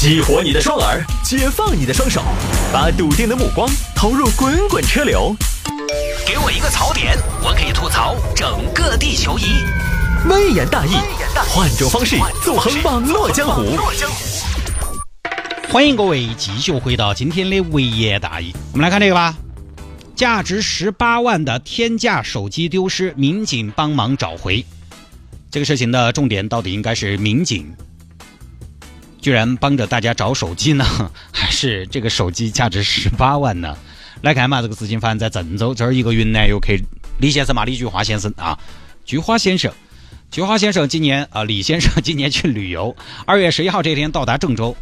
[0.00, 2.22] 激活你的双耳，解放你的双手，
[2.72, 5.34] 把笃定的目光投入滚滚车流。
[6.24, 9.64] 给我一个槽点，我可以吐槽整个地球仪。
[10.30, 10.92] 微言大义，
[11.48, 13.76] 换种方式纵横网络江湖。
[15.68, 18.54] 欢迎各位继续回到今天的微言大义。
[18.70, 19.34] 我们来看这个吧，
[20.14, 24.64] 价值十八万的天价手机丢失，民警帮忙找回。
[25.50, 27.74] 这个事情的重点到底应该是民警
[29.28, 30.86] 居然帮着大家找手机呢，
[31.30, 33.76] 还是这个手机价值十八万呢？
[34.22, 36.72] 来看嘛，这个事情发生在郑州，这儿一个云南游客
[37.18, 38.58] 李先生嘛，李菊花先生啊，
[39.04, 39.70] 菊花先生，
[40.30, 44.74] 菊花先生今年啊，李先生今年去旅游，二月十一号这天到达郑州。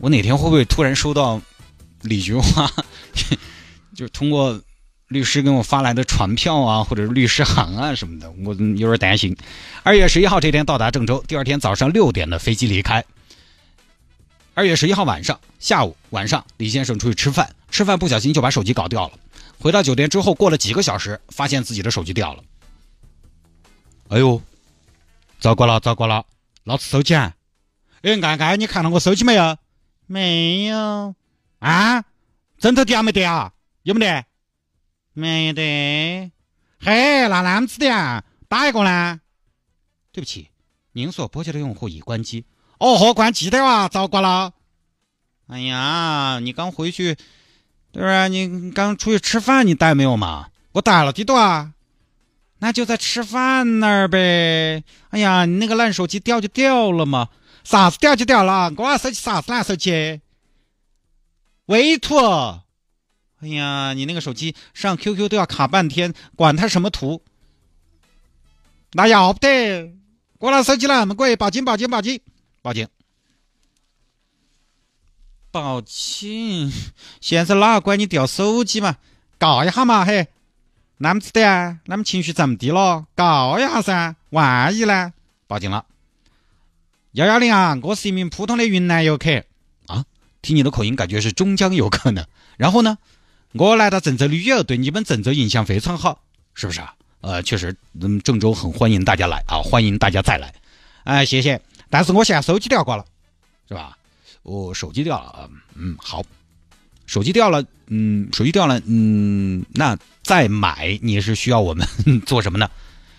[0.00, 1.40] 我哪天会不会突然收到
[2.02, 2.70] 李菊花，
[3.96, 4.60] 就通过
[5.08, 8.30] 律师给我发来的传票啊，或者是律师函啊什么的？
[8.44, 9.34] 我有点担心。
[9.82, 13.02] 二月十一号这天到达郑州，第二天早上六点的飞机离开。
[14.56, 19.18] 二月十一号晚上、下午、晚上，李先生出去吃饭，吃饭不小心就把手机搞掉了。
[19.58, 22.42] 回到酒店之后，过了几个小时，发现自己的手机掉了。
[24.08, 24.40] 哎呦，
[25.38, 26.24] 糟糕了，糟糕了，
[26.64, 27.36] 老子手机啊！
[28.00, 29.58] 哎，安安，你看到我手机没有？
[30.06, 31.14] 没有。
[31.58, 32.02] 啊？
[32.56, 33.52] 枕头掉没得啊？
[33.82, 34.24] 有没得？
[35.12, 36.32] 没得。
[36.80, 38.24] 嘿，那啷子的啊？
[38.48, 39.20] 打一个呢？
[40.12, 40.48] 对不起，
[40.92, 42.46] 您所拨接的用户已关机。
[42.78, 44.52] 哦豁，关机的哇，糟糕了！
[45.48, 47.16] 哎呀，你刚回去，
[47.92, 48.28] 对吧？
[48.28, 50.48] 你刚出去吃饭，你带没有嘛？
[50.72, 51.72] 我带了的多啊。
[52.58, 54.82] 那就在吃饭那儿呗。
[55.10, 57.28] 哎呀，你那个烂手机掉就掉了嘛，
[57.64, 58.72] 啥子掉就掉了。
[58.76, 60.20] 我那手机啥子烂手机？
[61.66, 62.16] 微图。
[63.40, 67.22] 哎呀，你那个手机上 QQ 都要卡半天，管它什么图？
[68.92, 69.94] 那要不得，
[70.38, 72.20] 我那手机那么贵，报警，报警，报警！
[72.66, 72.88] 报警！
[75.52, 76.72] 报警！
[77.22, 78.96] 现在哪管你掉手机嘛？
[79.38, 80.26] 告一下嘛，嘿，
[80.96, 81.78] 那么子的啊？
[81.84, 83.06] 那么情绪这么低了？
[83.14, 85.12] 告一下噻，万一呢？
[85.46, 85.86] 报警了！
[87.12, 89.44] 幺幺零啊，我是一名普通的云南游客
[89.86, 90.04] 啊，
[90.42, 92.26] 听你的口音，感觉是中江游客呢。
[92.56, 92.98] 然后呢，
[93.52, 96.24] 我来到郑州旅游，对你们郑州印象非常好，
[96.54, 96.96] 是不是啊？
[97.20, 100.52] 呃，确实，嗯，郑州很欢迎大家来啊，欢迎大家再来。
[101.04, 101.62] 哎，谢谢。
[101.90, 103.04] 但是我现在手机掉光了，
[103.68, 103.96] 是吧？
[104.42, 106.22] 我手机掉了，嗯，好，
[107.06, 111.86] 手机掉了，嗯，手机掉了，嗯，那再买你是需要我们
[112.26, 112.70] 做什么呢？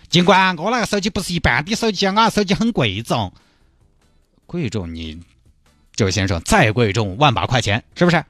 [0.08, 3.30] 警官，我那个手机不是一般的手机啊，我手机很贵重，
[4.46, 5.20] 贵重你
[5.94, 8.24] 这位先生再贵重万把块钱是不是？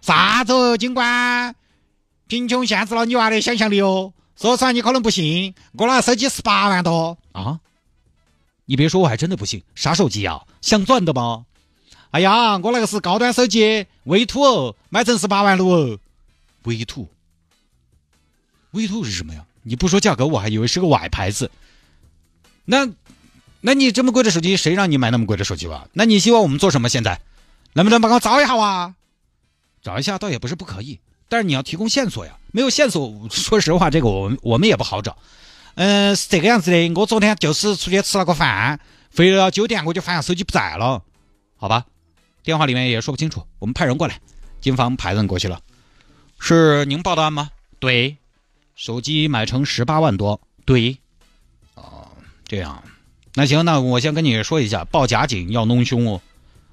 [0.00, 0.78] 啥子？
[0.78, 1.56] 警官，
[2.28, 4.12] 贫穷限制了你娃的想象力哦。
[4.40, 7.58] 说出来你可能不信，我那手机十八万多啊。
[8.70, 9.62] 你别说，我还真的不信。
[9.74, 10.42] 啥手机呀？
[10.60, 11.46] 镶钻的吗？
[12.10, 15.98] 哎呀，我那个是高端手机，微图哦，买成十八万六哦。
[16.64, 17.08] 微图？
[18.72, 19.46] 微图是什么呀？
[19.62, 21.50] 你不说价格，我还以为是个外牌子。
[22.66, 22.86] 那，
[23.62, 25.88] 那你这么贵的手机，谁让你买那么贵的手机吧？
[25.94, 26.90] 那你希望我们做什么？
[26.90, 27.22] 现在，
[27.72, 28.94] 能不能帮我找一下啊？
[29.80, 32.36] 找一下倒也不是不可以，但是你要提供线索呀。
[32.52, 35.16] 没有线索， 说实话，这个我们我们也不好找。
[35.78, 36.92] 嗯，是这个样子的。
[36.96, 38.80] 我昨天就是出去吃了个饭，
[39.16, 41.04] 回了酒店，我就发现手机不在了。
[41.56, 41.84] 好吧，
[42.42, 44.18] 电话里面也说不清楚，我们派人过来，
[44.60, 45.60] 警方派人过去了。
[46.40, 47.50] 是您报的案吗？
[47.78, 48.16] 对，
[48.74, 50.40] 手机买成十八万多。
[50.64, 50.98] 对，
[51.76, 52.08] 哦，
[52.48, 52.82] 这样，
[53.34, 56.20] 那行，那我先跟你说一下，报假警要弄凶哦。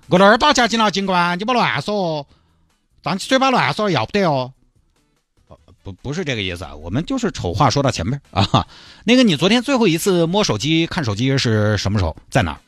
[0.08, 2.26] 我哪儿报假警了，警官，你别乱说哦，
[3.04, 4.52] 张起嘴巴乱说要不得哦。
[5.86, 8.66] 不不是这个意思啊，我们就是丑话说到前面啊。
[9.04, 12.18] 那个，你昨天最后一次摸手机看手机是什么时候？
[12.32, 12.60] 在哪儿？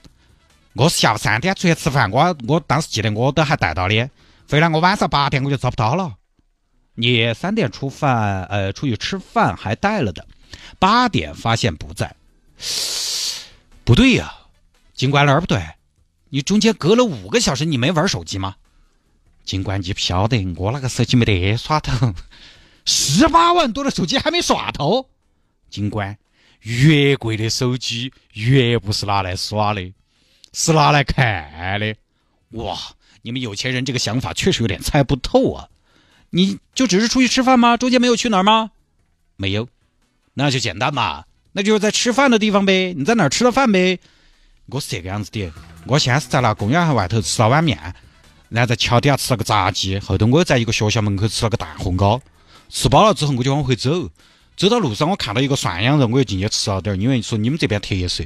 [0.73, 4.07] 我是下午三点出去吃饭，我我当时记得我都还带到的。
[4.47, 6.13] 回来我晚上八点我就找不到了。
[6.93, 10.27] 你三点出饭，呃，出去吃饭还带了的，
[10.77, 12.15] 八点发现不在，
[13.83, 14.31] 不对呀，
[14.93, 15.59] 警官哪儿不对？
[16.29, 18.55] 你中间隔了五个小时，你没玩手机吗？
[19.43, 22.13] 警官，你不晓得我那个手机没得耍头。
[22.87, 25.09] 十八万多的手机还没耍头，
[25.69, 26.17] 警官，
[26.61, 29.93] 越贵的手机越不是拿来耍的，
[30.53, 31.93] 是拿来看的。
[32.51, 32.77] 哇，
[33.23, 35.67] 你们有钱人这个想法确实有点猜不透啊！
[36.29, 37.75] 你就只是出去吃饭吗？
[37.75, 38.71] 中间没有去哪儿吗？
[39.35, 39.67] 没有，
[40.33, 42.93] 那就简单嘛，那就是在吃饭的地方呗。
[42.93, 43.99] 你在哪儿吃了饭呗？
[44.67, 45.51] 我是这个样子的，
[45.87, 47.77] 我先是在那公园外头吃了碗面，
[48.47, 52.21] 然后在桥底下吃了个炸鸡，后头我又在一个学校门口吃了个蛋烘糕。
[52.69, 54.09] 吃饱了之后，我就往回走，
[54.55, 58.23] 走到路上，我看到一个涮羊肉，我又进去吃了点，因为说你们这边特色。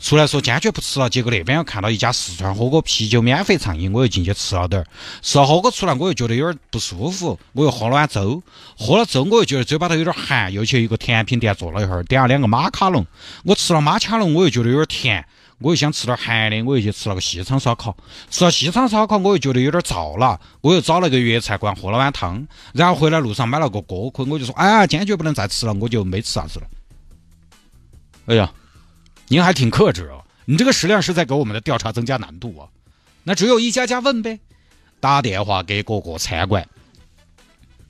[0.00, 4.84] 出来说坚决不吃了，结果那边又看到一家四川火锅，啤酒免费畅饮，我又进去吃了点。
[5.22, 8.42] 吃了火锅出来，我又觉得有点不舒服，我又喝了碗粥。
[8.76, 13.06] 喝了粥，我又觉得嘴巴头有点寒，又去一个甜品店坐了一会儿，点了两个马卡龙。
[13.44, 15.26] 我吃了马卡龙，我又觉得有点甜，
[15.64, 17.96] 我又想吃点寒的，我又去吃了个西昌烧烤。
[18.30, 26.66] 吃了西昌烧烤，我又觉得有点燥了，我又找了个粤菜馆喝了碗汤，然后回来路上买了个锅盔，我就说：“哎呀，坚决不能再吃了，我就没吃啥子了。”
[28.26, 28.52] 哎呀。
[29.26, 32.68] 您还挺克制哦，你这个食量是在给我们的调查增加难度啊。
[33.22, 34.38] 那只有一家家问呗，
[35.00, 36.68] 打电话给各个餐馆，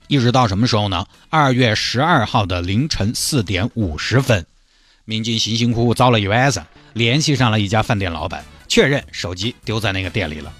[0.07, 1.05] 一直到什么时候呢？
[1.29, 4.45] 二月十二号的凌晨四点五十分，
[5.03, 10.51] 民警辛辛苦苦找了一晚上，联系上了一家饭店老板，确认手机丢在那个店里了。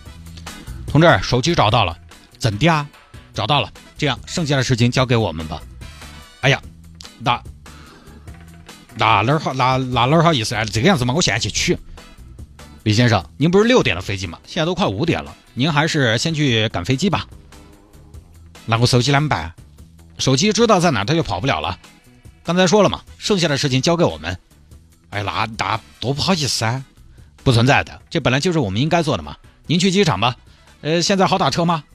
[0.85, 1.97] 同志，手机找到了，
[2.37, 2.85] 怎的啊？
[3.33, 5.61] 找到了，这样剩下的事情交给我们吧。
[6.41, 6.61] 哎呀，
[7.19, 7.41] 那。
[8.97, 9.53] 那哪儿好？
[9.53, 10.65] 那那哪儿好意思啊？
[10.65, 11.77] 这个样子嘛，我现在去取。
[12.83, 14.37] 李先生，您不是六点的飞机吗？
[14.45, 17.25] 现在都快五点了，您还是先去赶飞机吧。
[18.65, 19.53] 那我手机怎么办？
[20.17, 21.79] 手机知道在哪，他就跑不了了。
[22.43, 24.37] 刚才说了嘛，剩下的事情交给我们。
[25.15, 26.83] 哎，那那多不好意思啊！
[27.41, 29.37] 不存在的，这本来就是我们应该做的嘛。
[29.65, 30.35] 您去机场吧。
[30.81, 31.85] 呃，现在好打车吗？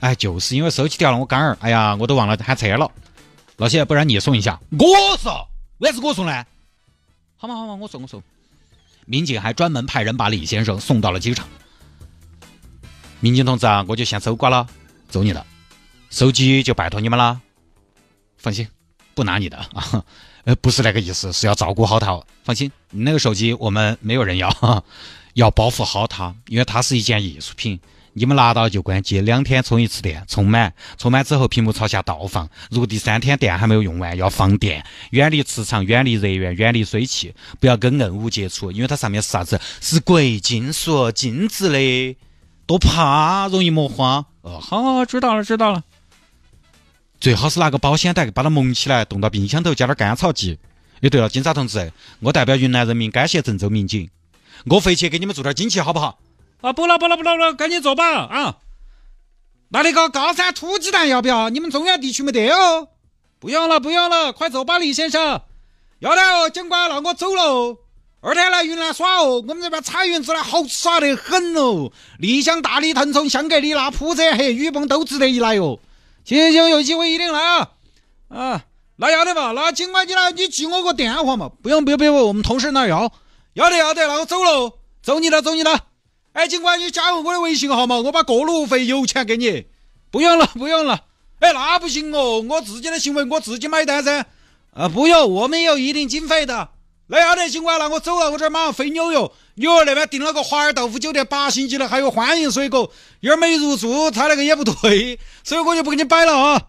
[0.00, 2.90] 哎，就是因为手机掉了，我刚儿，哎呀，我都忘了喊车了。
[3.58, 4.58] 老谢，不然你送一下。
[4.70, 5.30] 我送。
[5.78, 6.46] 为啥子我送呢？
[7.36, 8.22] 好嘛好嘛，我送我送。
[9.04, 11.46] 民警还专门派人把李先生送到了机场。
[13.20, 14.66] 民警同志啊，我就先收挂了，
[15.10, 15.44] 走你的，
[16.08, 17.38] 手机就拜托你们了。
[18.38, 18.66] 放心，
[19.14, 20.02] 不拿你的啊。
[20.44, 22.20] 呃，不是那个意思，是要照顾好他。
[22.44, 24.84] 放心，你那个手机我们没有人要，
[25.34, 27.78] 要保护好它，因为它是一件艺术品。
[28.14, 32.46] 你们拿到就关机，两天充一次电，充满，充满之后屏幕朝下倒放。
[32.70, 39.58] 如果第三天电还没有用完，要放电，远离磁场，远离热源，远离水汽，不要跟硬物接触，因为它上面是啥子？
[39.80, 42.16] 是贵金属，金质的，
[42.66, 44.26] 多怕，容易磨花。
[44.42, 45.82] 哦，好，知道了，知道了。
[47.22, 50.58] 最好是拿个保鲜袋把它蒙起来，冻到冰箱头，加点干草剂。
[51.02, 54.10] 哎，对了，警察同志，我代表云南人民感谢郑州民警，
[54.66, 56.18] 我回去给你们做点惊奇，好不好？
[56.62, 58.56] 啊，不了不了不了不了，赶紧做吧啊！
[59.68, 61.48] 那那个高山土鸡蛋要不要？
[61.48, 62.88] 你们中原地区没得哦。
[63.38, 65.42] 不用了不用了，快走吧，李先生。
[66.00, 67.78] 要得哦，警官，那我走了。
[68.20, 71.92] 二天来云南耍哦，我们这边彩云之南，好耍得很哦。
[72.18, 75.78] 丽江、大理、腾冲、香格里拉、普者黑、雨崩都值得一来哦。
[76.24, 77.70] 行行行，有机会一定来啊！
[78.28, 78.64] 啊，
[78.96, 79.52] 那要得吧？
[79.52, 81.50] 那警官你来，你记我个电话嘛？
[81.62, 83.12] 不用不用不用，我们同事那要。
[83.54, 85.80] 要得要得，那我走了，走你的走你的。
[86.32, 89.66] 哎，警官，你加我的微信号嘛，我把过路费油钱给你。
[90.10, 91.04] 不用了，不用了。
[91.40, 94.24] 哎，那不行哦，我自己的行为我自己买单噻。
[94.72, 96.70] 啊，不用，我们有一定经费的。
[97.12, 99.18] 那要得，警官，那我走了，我这儿马上飞纽约。
[99.56, 106.62] 纽约那边订了个华尔豆腐酒店八星级的，还有欢迎水果，一会儿没入住，他那个也不对， 所以我就不给你摆了啊。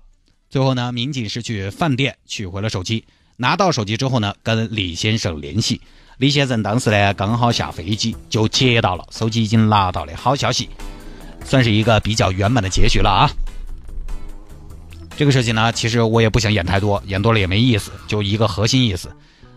[0.49, 3.05] 最后呢，民警是去饭店取回了手机，
[3.37, 5.79] 拿到手机之后呢，跟李先生联系。
[6.17, 10.67] 李先生当时呢刚好下飞机，就接到了手机已经拿到的好消息，
[11.45, 13.31] 算是一个比较圆满的结局了啊。
[15.15, 19.09] 这个事情呢，其实我也不想演太多，演多了也没意思，就一个核心意思。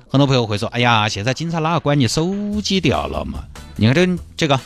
[0.08, 2.32] 很多朋友会说：“哎呀，现在警察哪个管你手
[2.62, 3.44] 机掉了嘛？
[3.74, 4.58] 你看这这个，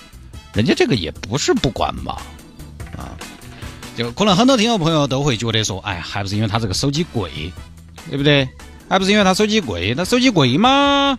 [0.53, 2.19] 人家这个也不是不管嘛，
[2.97, 3.17] 啊，
[3.97, 7.53] 就可能很多听众朋友都会觉得说：哎，还不是因为他这个手机贵，
[8.09, 8.47] 对不对？
[8.89, 9.94] 还不是因为他手机贵？
[9.94, 11.19] 他手机贵吗？”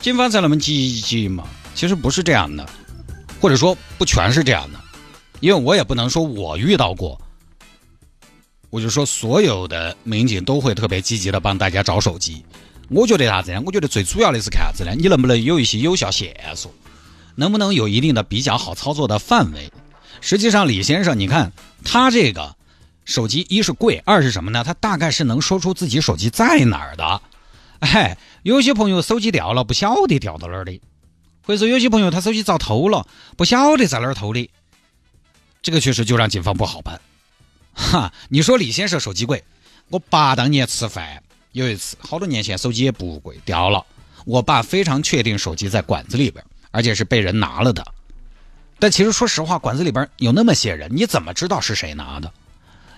[0.00, 1.44] 警方才那么积极嘛？
[1.74, 2.68] 其实不是这样的，
[3.40, 4.80] 或者说不全是这样的，
[5.40, 7.20] 因为我也不能说我遇到过，
[8.70, 12.42] 我就说所有的民警都会特别积极的帮大家找手机。
[12.92, 13.62] 我觉得啥子呢？
[13.64, 14.94] 我觉得最主要的是看啥子呢？
[14.94, 16.72] 你能不能有一些有效线索，
[17.36, 19.72] 能不能有一定的比较好操作的范围？
[20.20, 21.52] 实际上，李先生，你看
[21.84, 22.54] 他这个
[23.04, 24.62] 手机，一是贵，二是什么呢？
[24.62, 27.22] 他大概是能说出自己手机在哪儿的。
[27.80, 30.78] 哎，有些朋友手机掉了，不晓得掉到哪儿的；
[31.44, 33.06] 或者说有些朋友他手机遭偷了，
[33.36, 34.48] 不晓得在哪儿偷的。
[35.62, 37.00] 这个确实就让警方不好办。
[37.72, 39.42] 哈，你说李先生手机贵，
[39.88, 41.22] 我爸当年吃饭
[41.52, 43.84] 有一次，好多年前手机也不贵，掉了。
[44.24, 47.86] 我爸非常确定手机在管子里边，而且是被人拿了的。
[48.78, 52.32] 但其实说实话，管子里边有那么些人，你怎么知道是谁拿的？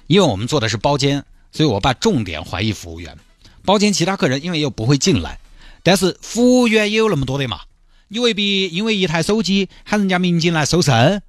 [0.07, 3.19] 因为我们做的是包间，所以我爸重点怀疑服务员。
[3.65, 5.39] 包间其他客人因为又不会进来，
[5.83, 7.61] 但是服务员也有那么多的嘛，
[8.09, 11.23] 你未必因为一台手机喊人家民警来搜身。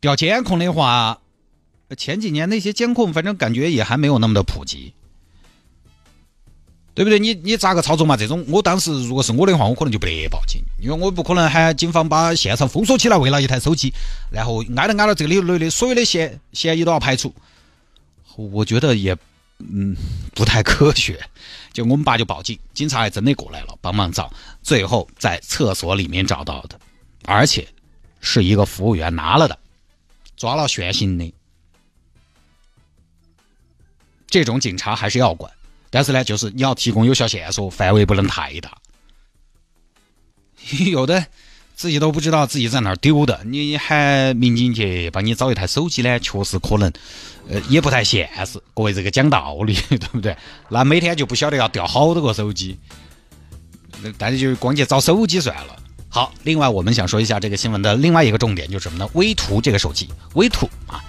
[0.00, 1.20] 调监控的话，
[1.98, 4.94] 前几年那些监控反正感觉也还没有那么的普及。
[6.92, 7.18] 对不对？
[7.18, 8.16] 你你咋个操作嘛？
[8.16, 13.92] 这种我当时如果是我的话，我可能就不得报警，因为我不可能喊警方把现场封锁起来，为了一台手机，
[14.30, 17.32] 然后挨着挨着这里头的所有的嫌嫌疑都要排除。
[18.34, 19.16] 我觉得也
[19.58, 19.96] 嗯
[20.34, 21.20] 不太科学。
[21.72, 26.78] 就我们爸就报警，警察还真的过来了帮忙找，最后在厕所里面找到的，
[27.24, 27.68] 而且
[28.20, 29.56] 是一个服务员拿了的，
[30.36, 31.32] 抓了炫行的。
[34.26, 35.52] 这种警察还是要管。
[35.90, 38.70] 但是呢，就是你要提供有效线索，范围不能太大。
[40.86, 41.26] 有的
[41.74, 46.92] 自己都不知道自己在哪儿丢的，你喊民警去帮你找一台手机呢，确实可能，
[47.48, 48.60] 呃，也不太现实。
[48.74, 50.36] 各位这个讲道理， 对不对？
[50.68, 52.78] 那每天就不晓得要掉好多个手机，
[54.02, 55.76] 那大家就光去找手机算了。
[56.08, 59.08] 好，另外我们想说一下这个新闻的另外一个重点就是什么呢？
[59.14, 61.02] 微图这个手机，微图啊。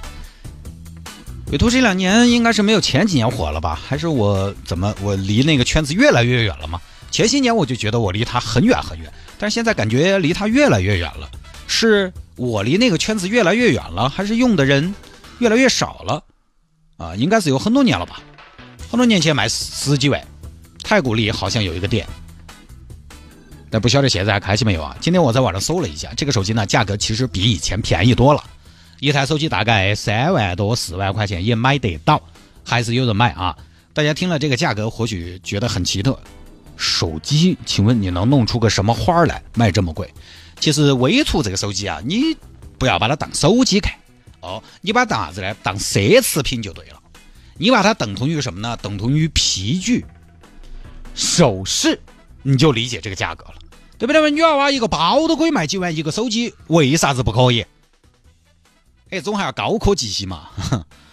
[1.52, 3.78] 伟图这两年应该是没有前几年火了吧？
[3.86, 6.80] 还是我怎么我离那个圈子越来越远了吗？
[7.12, 11.30] 前些年我就觉得我离他很远很远，但是现在感觉离他越来越远了。
[11.68, 14.96] 是我离那个圈子越来越远了，还是用的人
[15.40, 16.24] 越来越少了？
[16.96, 18.22] 啊，应该是有很多年了吧？
[18.90, 20.26] 很多年前卖十几万，
[20.82, 22.08] 太古里好像有一个店，
[23.70, 24.96] 但不晓得现在还开起没有啊？
[25.02, 28.42] 今天我在网上搜了一下，这个手机呢，价格其实比以前便宜多了。
[29.02, 32.22] 一台手机大概三万多四万块钱也买得到，
[32.64, 33.58] 还是有人买啊！
[33.94, 36.20] 大家听了这个价格，或许觉得很奇特。
[36.78, 40.14] 手机，请问你能弄出个什么花来卖这么贵？
[40.60, 42.38] 其实微图这个手机啊，你
[42.78, 43.92] 不要把它当手机看
[44.42, 45.56] 哦，你把它当啥子呢？
[45.64, 47.02] 当奢侈品就对了。
[47.58, 48.78] 你把它等同于什么呢？
[48.84, 50.06] 等同于皮具、
[51.16, 52.00] 首饰，
[52.44, 53.56] 你就理解这个价格了，
[53.98, 54.30] 对不对？
[54.30, 57.66] 女娃娃一个包都可以卖几万，一个手机为啥子不可以？
[59.12, 60.50] 哎，总还要高科技些嘛！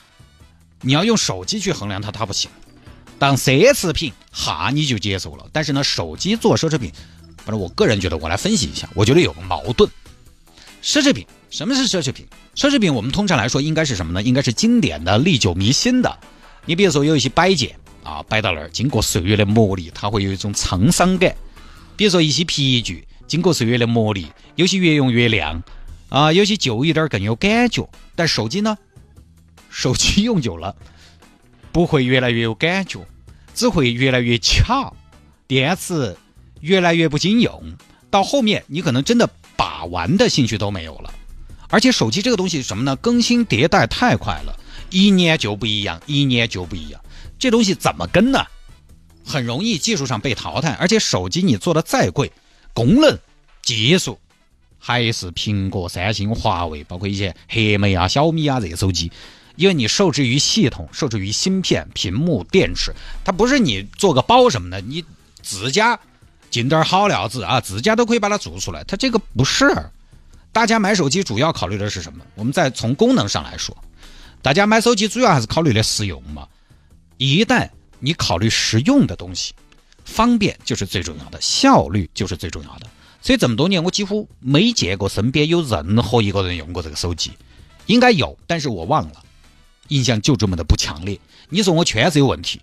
[0.82, 2.48] 你要用手机去衡量它，它不行。
[3.18, 5.44] 当奢侈品，哈你就接受了。
[5.52, 6.92] 但是呢，手机做奢侈品，
[7.38, 9.90] 反正我个人觉得，我来分析一下，我觉得有个矛盾。
[10.80, 12.24] 奢侈品，什么是奢侈品？
[12.54, 14.22] 奢侈品我们通常来说应该是什么呢？
[14.22, 16.18] 应该是经典的、历久弥新的。
[16.66, 17.74] 你比如说有一些摆件
[18.04, 21.34] 啊，摆到那儿，经过岁月的磨砺，它会有一种沧桑感。
[21.96, 25.60] 比如说一些皮具，经过岁月的磨砺，有些越用越亮。
[26.08, 28.76] 啊，有些旧一点更有感觉，但手机呢？
[29.70, 30.74] 手机用久了
[31.70, 33.06] 不会越来越有感觉，
[33.54, 34.92] 只会越来越卡，
[35.46, 36.16] 电池
[36.60, 37.76] 越来越不经用，
[38.10, 41.12] 到后面你可能真的把玩的兴趣都没有了。
[41.68, 42.96] 而且手机这个东西什么呢？
[42.96, 46.98] 更新迭代太快了，一年就不一样，一年就不一样。
[47.38, 48.46] 这东西怎么跟呢？
[49.26, 52.32] 很容易技术上被淘汰，而且手机你做的再贵，
[52.72, 53.18] 功能、
[53.60, 54.18] 技术。
[54.78, 59.10] 还是苹果、三星、华为，包括一些黑莓啊、小米啊这些手机，
[59.56, 62.92] 因为你受制于系统、受制于芯片、屏幕、电池，
[63.24, 65.04] 它不是你做个包什么的，你
[65.42, 65.98] 自家
[66.50, 68.84] 进点好料子啊，自家都可以把它做出来。
[68.84, 69.66] 它这个不是，
[70.52, 72.24] 大家买手机主要考虑的是什么？
[72.34, 73.76] 我们再从功能上来说，
[74.40, 76.46] 大家买手机主要还是考虑的实用嘛。
[77.16, 77.68] 一旦
[77.98, 79.52] 你考虑实用的东西，
[80.04, 82.86] 方便就是最重要的，效率就是最重要的。
[83.20, 87.32] 所以这么多年，我几乎没见过身边有任何一个人用过这个手机，
[87.86, 89.22] 应该有，但是我忘了，
[89.88, 91.18] 印象就这么的不强烈。
[91.48, 92.60] 你说我圈子有问题，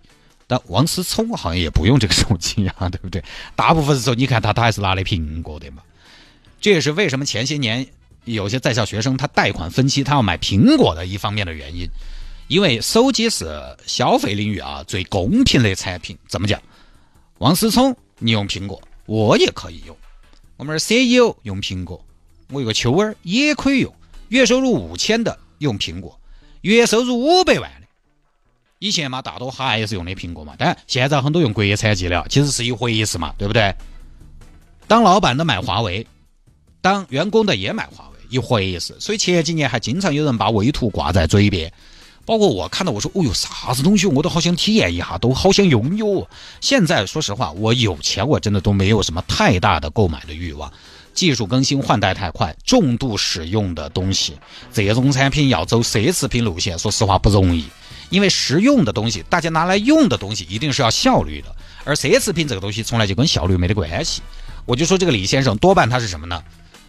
[0.48, 3.24] 但王思聪好像也不用这个手机呀，对不对？
[3.56, 5.84] 大部分时候你看他，他还是拿的苹果的嘛。
[6.62, 7.86] 这也是为什么前些年
[8.24, 11.88] 有些在校学生他贷款分期，他要买苹果的一方面的原因，
[12.48, 16.18] 因为手机是消费领域啊最公平的产品。
[16.28, 16.62] 怎么讲？
[17.40, 19.96] 王思聪你用苹果，我也可以用。
[20.58, 22.04] 我们 CEO 用苹果，
[22.50, 23.94] 我有个秋儿也可以用，
[24.30, 26.18] 月收入五千的用苹果，
[26.62, 27.88] 月收入五百万的，
[28.80, 33.76] 以前嘛大多还是用的苹果嘛，但现在很多用国产机了，其实是一回事嘛，对不对？
[34.88, 36.08] 当老板的买华为，
[36.80, 38.96] 当员工的也买华为，一回事。
[39.00, 41.72] 所以前几年还经常有人把微图挂在嘴边。
[42.26, 46.28] 包括我看到我说，哦哟，啥子东西我都好想体验一下，都好想拥有。
[46.60, 50.72] 现在说实话，我有钱，我真的都没有什么太大的购买的欲望。
[51.14, 54.34] 技术更新换代太快，重度使用的东西，
[54.74, 57.66] 这种产品要走奢侈品路线，说实话不容易。
[58.10, 61.56] 因为实用的东西，大家拿来用的东西，一定是要效率的。
[61.86, 64.22] 而奢侈品这个东西，从来就跟效率没得关系。
[64.66, 66.44] 我就说这个李先生，多半他是什么呢？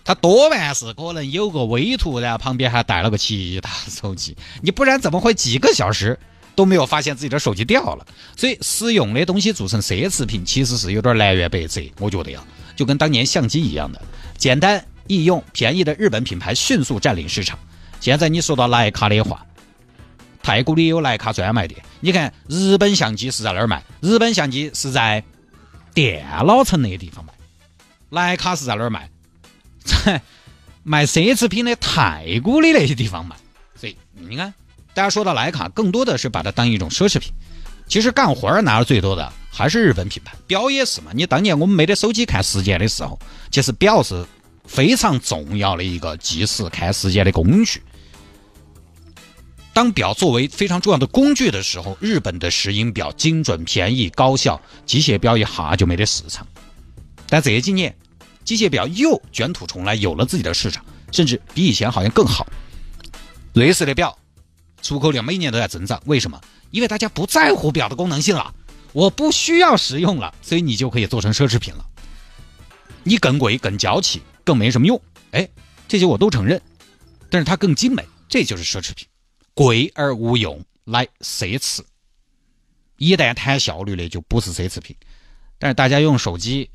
[0.06, 6.16] 他多半是可能有个微图，然后旁边还带了个其他手机，你不然怎么会几个小时
[6.54, 8.06] 都没有发现自己的手机掉了？
[8.36, 11.82] 所以实用的东西做成奢侈品，其实是有点南辕北辙。
[11.98, 12.40] 我觉得呀，
[12.76, 14.00] 就跟当年相机一样的，
[14.38, 17.58] 简单易用、便宜的日本品牌迅速占领市场。
[18.00, 19.44] 现在你说到徕卡的话，
[20.40, 21.82] 太古里有徕卡专卖店。
[21.98, 23.82] 你看日本相机是在哪儿卖？
[24.00, 25.24] 日本相机是在
[25.92, 27.32] 电脑城那个地方卖。
[28.12, 29.10] 徕卡是在哪儿卖？
[29.86, 30.20] 在
[30.82, 33.34] 卖奢侈品的太古里那些地方卖。
[33.74, 34.52] 所以你看，
[34.92, 37.32] 大家说到莱卡，更多的是把它当一种奢侈品。
[37.86, 41.12] 其实干活儿拿的最多的还是日本品牌，表也是嘛。
[41.14, 43.18] 你当年我们没得手机看时间的时候，
[43.50, 44.26] 其实表是
[44.66, 47.80] 非常重要的一个计时看时间的工具。
[49.72, 56.46] 当表作为非常重要的工具的时候，日本的石英表精准、便宜、高效，机械表一下就没得市场。
[57.28, 57.94] 但这几年，
[58.46, 62.46] 机械表又卷土重来，有了自己的市场，甚至比以前好像更好。
[63.52, 64.16] 瑞士的表
[64.80, 66.40] 出口量每年都在增长，为什么？
[66.70, 68.54] 因为大家不在乎表的功能性了，
[68.92, 71.84] 我不需要实用了，所以你就可以做成奢侈品了。
[73.02, 75.00] 你更贵、更娇气、更没什么用，
[75.32, 75.48] 哎，
[75.88, 76.60] 这些我都承认。
[77.28, 79.08] 但是它更精美，这就是奢侈品。
[79.54, 81.80] 贵而无用，来奢侈。
[82.98, 84.94] 一旦谈效率的，就不是奢侈品。
[85.58, 86.70] 但是大家用手机，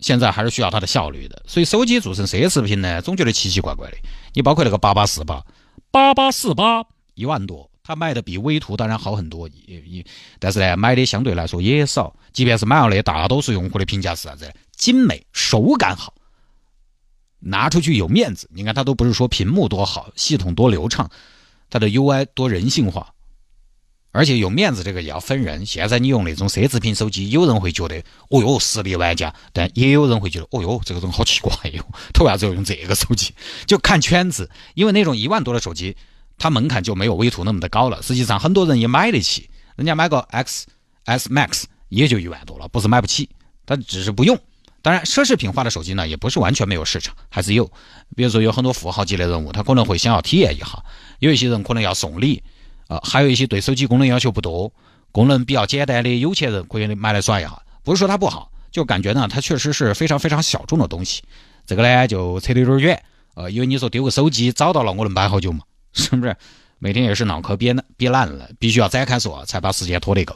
[0.00, 3.96] 现在还是需要它的效率的，所以手机做成奢侈品呢，总觉得奇奇怪怪的。
[4.32, 5.44] 你包括那个八八四八，
[5.90, 7.70] 八八四八一万多。
[7.82, 10.06] 它卖的比威图当然好很多，也也，
[10.38, 12.14] 但是呢，买的相对来说也少。
[12.32, 14.52] 即便是买了的，大多数用户的评价是啥子？
[14.76, 16.14] 精美，手感好，
[17.40, 18.48] 拿出去有面子。
[18.52, 21.10] 你看，它都不是说屏幕多好，系统多流畅，
[21.68, 23.12] 它的 UI 多人性化，
[24.12, 25.64] 而且有面子，这个也要分人。
[25.64, 33.32] 现在你用那种奢侈品手机，有人会觉得哦哟，实力玩家，但也有人会觉得哦哟，这个人好奇怪哟，他为啥子要用这个手机？
[33.66, 35.96] 就看圈子，因为那种一万多的手机。
[36.42, 40.66] 它门槛就没有威图那么的高了，实际上很多人也买得起，人家买个 X
[41.04, 43.28] S Max 也就一万多了，不是买不起，
[43.66, 44.40] 他只是不用。
[44.80, 47.70] 当然，奢侈品化的手机呢，也不是完全没有市场，还是有。
[48.16, 50.82] 比如说，有很多富豪级的人物，他可能会想要体验一下；
[51.18, 52.42] 有一些人可能要送礼，
[52.90, 54.72] 呃，还有一些对手机功能要求不多、
[55.12, 57.62] 功能比较简单的有钱人可以买来耍一下。
[57.84, 61.22] 不是说它不好，就感觉呢，它确实是非常非常小众的东西。
[61.64, 63.00] 这个呢，就扯得有点远，
[63.34, 65.60] 呃，因为你说丢个手机找到了，我能摆好久嘛？
[65.92, 66.36] 是不是
[66.80, 70.34] 每天也是脑壳憋憋烂了，必须要展开锁才把时间拖得够？